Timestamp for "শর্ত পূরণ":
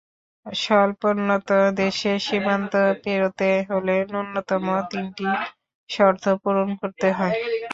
5.89-6.69